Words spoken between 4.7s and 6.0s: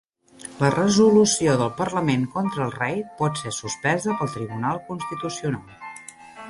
Constitucional.